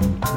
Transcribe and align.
Música 0.00 0.34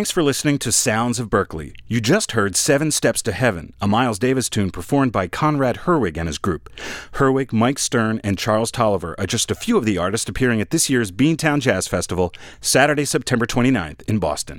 Thanks 0.00 0.10
for 0.10 0.22
listening 0.22 0.58
to 0.60 0.72
Sounds 0.72 1.20
of 1.20 1.28
Berklee. 1.28 1.74
You 1.86 2.00
just 2.00 2.32
heard 2.32 2.56
Seven 2.56 2.90
Steps 2.90 3.20
to 3.20 3.32
Heaven, 3.32 3.74
a 3.82 3.86
Miles 3.86 4.18
Davis 4.18 4.48
tune 4.48 4.70
performed 4.70 5.12
by 5.12 5.28
Conrad 5.28 5.80
Herwig 5.84 6.16
and 6.16 6.26
his 6.26 6.38
group. 6.38 6.70
Herwig, 7.16 7.52
Mike 7.52 7.78
Stern, 7.78 8.18
and 8.24 8.38
Charles 8.38 8.70
Tolliver 8.70 9.14
are 9.18 9.26
just 9.26 9.50
a 9.50 9.54
few 9.54 9.76
of 9.76 9.84
the 9.84 9.98
artists 9.98 10.26
appearing 10.26 10.62
at 10.62 10.70
this 10.70 10.88
year's 10.88 11.12
Beantown 11.12 11.60
Jazz 11.60 11.86
Festival, 11.86 12.32
Saturday, 12.62 13.04
September 13.04 13.44
29th 13.44 14.00
in 14.08 14.18
Boston. 14.18 14.58